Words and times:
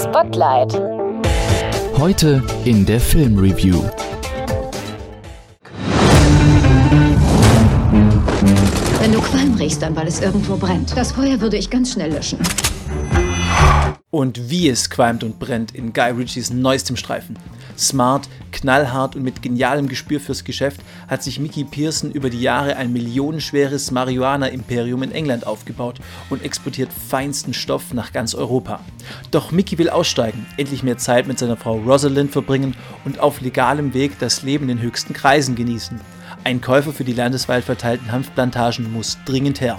Spotlight. 0.00 0.72
Heute 1.98 2.42
in 2.64 2.86
der 2.86 2.98
Filmreview. 2.98 3.82
Wenn 8.98 9.12
du 9.12 9.20
Qualm 9.20 9.54
riechst, 9.56 9.82
dann 9.82 9.94
weil 9.94 10.06
es 10.08 10.22
irgendwo 10.22 10.56
brennt. 10.56 10.96
Das 10.96 11.12
Feuer 11.12 11.38
würde 11.42 11.58
ich 11.58 11.68
ganz 11.68 11.92
schnell 11.92 12.12
löschen. 12.12 12.38
Und 14.10 14.48
wie 14.48 14.70
es 14.70 14.88
qualmt 14.88 15.22
und 15.22 15.38
brennt 15.38 15.74
in 15.74 15.92
Guy 15.92 16.12
Ritchies 16.12 16.50
neuestem 16.50 16.96
Streifen. 16.96 17.36
Smart, 17.80 18.28
knallhart 18.52 19.16
und 19.16 19.22
mit 19.22 19.40
genialem 19.40 19.88
Gespür 19.88 20.20
fürs 20.20 20.44
Geschäft 20.44 20.80
hat 21.08 21.22
sich 21.22 21.40
Mickey 21.40 21.64
Pearson 21.64 22.12
über 22.12 22.28
die 22.28 22.40
Jahre 22.40 22.76
ein 22.76 22.92
millionenschweres 22.92 23.90
Marihuana-Imperium 23.90 25.02
in 25.02 25.12
England 25.12 25.46
aufgebaut 25.46 25.98
und 26.28 26.44
exportiert 26.44 26.90
feinsten 26.92 27.54
Stoff 27.54 27.94
nach 27.94 28.12
ganz 28.12 28.34
Europa. 28.34 28.80
Doch 29.30 29.50
Mickey 29.50 29.78
will 29.78 29.88
aussteigen, 29.88 30.46
endlich 30.58 30.82
mehr 30.82 30.98
Zeit 30.98 31.26
mit 31.26 31.38
seiner 31.38 31.56
Frau 31.56 31.78
Rosalind 31.78 32.30
verbringen 32.30 32.76
und 33.06 33.18
auf 33.18 33.40
legalem 33.40 33.94
Weg 33.94 34.18
das 34.18 34.42
Leben 34.42 34.68
in 34.68 34.76
den 34.76 34.84
höchsten 34.84 35.14
Kreisen 35.14 35.54
genießen. 35.54 35.98
Ein 36.44 36.60
Käufer 36.60 36.92
für 36.92 37.04
die 37.04 37.14
landesweit 37.14 37.64
verteilten 37.64 38.12
Hanfplantagen 38.12 38.92
muss 38.92 39.16
dringend 39.24 39.60
her. 39.62 39.78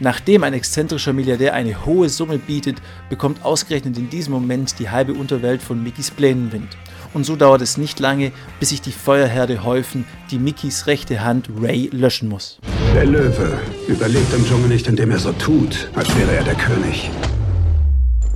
Nachdem 0.00 0.42
ein 0.42 0.54
exzentrischer 0.54 1.12
Milliardär 1.12 1.54
eine 1.54 1.84
hohe 1.86 2.08
Summe 2.08 2.38
bietet, 2.38 2.82
bekommt 3.08 3.44
ausgerechnet 3.44 3.96
in 3.96 4.10
diesem 4.10 4.32
Moment 4.32 4.78
die 4.78 4.90
halbe 4.90 5.14
Unterwelt 5.14 5.62
von 5.62 5.82
Mickys 5.82 6.10
Plänen 6.10 6.50
Wind. 6.52 6.76
Und 7.14 7.24
so 7.24 7.36
dauert 7.36 7.62
es 7.62 7.78
nicht 7.78 8.00
lange, 8.00 8.32
bis 8.58 8.70
sich 8.70 8.82
die 8.82 8.92
Feuerherde 8.92 9.64
häufen, 9.64 10.04
die 10.32 10.38
Mickys 10.38 10.88
rechte 10.88 11.24
Hand 11.24 11.48
Ray 11.60 11.88
löschen 11.92 12.28
muss. 12.28 12.58
Der 12.92 13.06
Löwe 13.06 13.58
überlebt 13.86 14.34
im 14.34 14.44
Dschungel 14.44 14.68
nicht, 14.68 14.88
indem 14.88 15.12
er 15.12 15.20
so 15.20 15.32
tut, 15.32 15.88
als 15.94 16.08
wäre 16.16 16.34
er 16.34 16.44
der 16.44 16.56
König. 16.56 17.10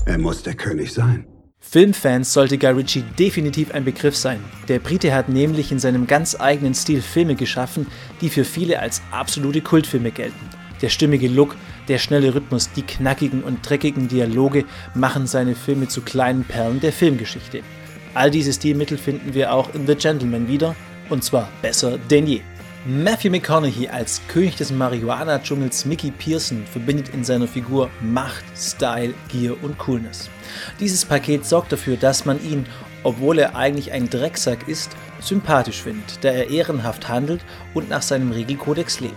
Er 0.07 0.19
muss 0.19 0.43
der 0.45 0.55
König 0.55 0.93
sein. 0.93 1.27
Filmfans 1.59 2.33
sollte 2.33 2.57
Guy 2.57 2.71
Ritchie 2.71 3.05
definitiv 3.19 3.73
ein 3.73 3.85
Begriff 3.85 4.17
sein. 4.17 4.39
Der 4.69 4.79
Brite 4.79 5.13
hat 5.13 5.29
nämlich 5.29 5.73
in 5.73 5.81
seinem 5.81 6.07
ganz 6.07 6.37
eigenen 6.41 6.73
Stil 6.73 7.03
Filme 7.03 7.35
geschaffen, 7.35 7.89
die 8.21 8.31
für 8.31 8.45
viele 8.45 8.79
als 8.79 9.03
absolute 9.11 9.61
Kultfilme 9.61 10.13
gelten. 10.13 10.49
Der 10.81 10.89
stimmige 10.89 11.27
Look, 11.27 11.57
der 11.89 11.99
schnelle 11.99 12.33
Rhythmus, 12.33 12.71
die 12.73 12.83
knackigen 12.83 13.43
und 13.43 13.69
dreckigen 13.69 14.07
Dialoge 14.07 14.65
machen 14.95 15.27
seine 15.27 15.57
Filme 15.57 15.89
zu 15.89 16.01
kleinen 16.03 16.45
Perlen 16.45 16.81
der 16.81 16.93
Filmgeschichte. 16.93 17.63
All 18.19 18.33
diese 18.33 18.53
Stilmittel 18.53 18.99
finden 18.99 19.33
wir 19.33 19.53
auch 19.53 19.73
in 19.77 19.87
The 19.87 19.95
Gentleman 19.95 20.49
wieder, 20.49 20.75
und 21.09 21.23
zwar 21.23 21.49
besser 21.63 21.99
denn 22.11 22.27
je. 22.27 22.41
Matthew 22.85 23.31
McConaughey 23.31 23.87
als 23.87 24.21
König 24.27 24.57
des 24.57 24.73
Marihuana-Dschungels 24.73 25.85
Mickey 25.85 26.11
Pearson 26.11 26.65
verbindet 26.67 27.11
in 27.11 27.23
seiner 27.23 27.47
Figur 27.47 27.89
Macht, 28.01 28.43
Style, 28.57 29.15
Gier 29.29 29.63
und 29.63 29.79
Coolness. 29.79 30.31
Dieses 30.81 31.05
Paket 31.05 31.47
sorgt 31.47 31.71
dafür, 31.71 31.97
dass 31.97 32.25
man 32.25 32.43
ihn, 32.43 32.67
obwohl 33.05 33.39
er 33.39 33.55
eigentlich 33.55 33.93
ein 33.93 34.11
Drecksack 34.11 34.67
ist, 34.67 34.97
sympathisch 35.21 35.81
findet, 35.81 36.19
da 36.23 36.31
er 36.31 36.51
ehrenhaft 36.51 37.09
handelt 37.09 37.43
und 37.73 37.89
nach 37.89 38.03
seinem 38.03 38.33
Regelkodex 38.33 38.99
lebt. 38.99 39.15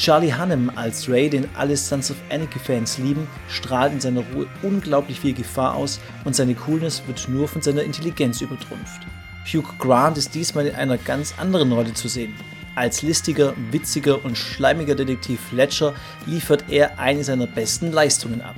Charlie 0.00 0.32
Hunnam 0.32 0.72
als 0.76 1.10
Ray, 1.10 1.28
den 1.28 1.46
alle 1.54 1.76
Sons 1.76 2.10
of 2.10 2.16
Anarchy-Fans 2.30 2.96
lieben, 2.96 3.28
strahlt 3.50 3.92
in 3.92 4.00
seiner 4.00 4.22
Ruhe 4.32 4.46
unglaublich 4.62 5.20
viel 5.20 5.34
Gefahr 5.34 5.74
aus 5.74 6.00
und 6.24 6.34
seine 6.34 6.54
Coolness 6.54 7.02
wird 7.06 7.28
nur 7.28 7.46
von 7.46 7.60
seiner 7.60 7.82
Intelligenz 7.82 8.40
übertrumpft. 8.40 9.02
Hugh 9.44 9.68
Grant 9.78 10.16
ist 10.16 10.34
diesmal 10.34 10.68
in 10.68 10.74
einer 10.74 10.96
ganz 10.96 11.34
anderen 11.36 11.70
Rolle 11.70 11.92
zu 11.92 12.08
sehen. 12.08 12.34
Als 12.76 13.02
listiger, 13.02 13.52
witziger 13.72 14.24
und 14.24 14.38
schleimiger 14.38 14.94
Detektiv 14.94 15.38
Fletcher 15.50 15.92
liefert 16.24 16.64
er 16.70 16.98
eine 16.98 17.22
seiner 17.22 17.46
besten 17.46 17.92
Leistungen 17.92 18.40
ab. 18.40 18.56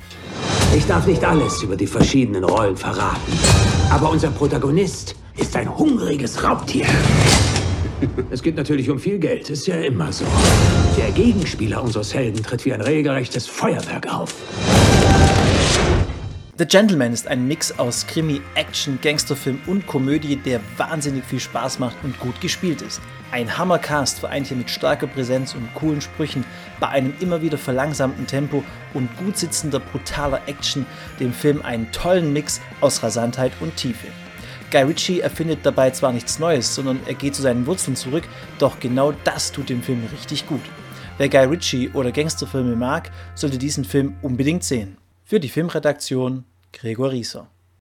Ich 0.76 0.86
darf 0.86 1.08
nicht 1.08 1.24
alles 1.24 1.60
über 1.60 1.74
die 1.74 1.88
verschiedenen 1.88 2.44
Rollen 2.44 2.76
verraten, 2.76 3.32
aber 3.90 4.10
unser 4.10 4.30
Protagonist 4.30 5.16
ist 5.36 5.56
ein 5.56 5.76
hungriges 5.76 6.40
Raubtier. 6.44 6.86
Es 8.31 8.42
geht 8.42 8.56
natürlich 8.56 8.91
um 8.91 8.98
viel 8.98 9.19
Geld, 9.19 9.50
ist 9.50 9.66
ja 9.66 9.76
immer 9.76 10.12
so. 10.12 10.25
Der 10.97 11.10
Gegenspieler 11.12 11.82
unseres 11.82 12.12
Helden 12.15 12.43
tritt 12.43 12.65
wie 12.65 12.72
ein 12.72 12.81
regelrechtes 12.81 13.47
Feuerwerk 13.47 14.12
auf. 14.12 14.34
The 16.59 16.66
Gentleman 16.66 17.12
ist 17.12 17.26
ein 17.28 17.49
Mix 17.49 17.78
aus 17.78 18.06
Krimi, 18.06 18.41
Action, 18.54 18.99
Gangsterfilm 19.03 19.59
und 19.66 19.87
Komödie, 19.87 20.37
der 20.37 20.60
wahnsinnig 20.76 21.25
viel 21.25 21.41
Spaß 21.41 21.78
macht 21.78 21.97
und 22.03 22.19
gut 22.21 22.41
gespielt 22.41 22.82
ist. 22.82 23.00
Ein 23.31 23.56
Hammercast 23.56 24.21
vereint 24.21 24.49
hier 24.49 24.56
mit 24.56 24.69
starker 24.69 25.06
Präsenz 25.06 25.55
und 25.55 25.72
coolen 25.75 26.00
Sprüchen 26.00 26.44
bei 26.78 26.88
einem 26.88 27.15
immer 27.21 27.41
wieder 27.41 27.56
verlangsamten 27.56 28.26
Tempo 28.26 28.62
und 28.93 29.09
gut 29.16 29.38
sitzender 29.38 29.81
brutaler 29.81 30.43
Action 30.47 30.84
dem 31.19 31.32
Film 31.32 31.62
einen 31.62 31.91
tollen 31.93 32.32
Mix 32.32 32.60
aus 32.81 33.03
Rasantheit 33.03 33.53
und 33.60 33.75
Tiefe. 33.76 34.09
Guy 34.72 34.84
Ritchie 34.84 35.21
erfindet 35.21 35.59
dabei 35.65 35.91
zwar 35.91 36.12
nichts 36.12 36.38
Neues, 36.38 36.75
sondern 36.75 36.99
er 37.05 37.12
geht 37.12 37.34
zu 37.34 37.43
seinen 37.43 37.66
Wurzeln 37.66 37.94
zurück, 37.94 38.25
doch 38.59 38.81
genau 38.81 39.12
das 39.12 39.53
tut 39.53 39.69
dem 39.69 39.83
Film 39.83 40.03
richtig 40.10 40.47
gut. 40.47 40.62
Wer 41.19 41.28
Guy 41.28 41.44
Ritchie 41.44 41.91
oder 41.91 42.10
Gangsterfilme 42.10 42.75
mag, 42.75 43.11
sollte 43.34 43.59
diesen 43.59 43.84
Film 43.84 44.16
unbedingt 44.22 44.65
sehen. 44.65 44.97
Für 45.25 45.41
die 45.41 45.50
Filmredaktion 45.50 46.44
Gregor 46.72 47.12
Rieser. 47.12 47.49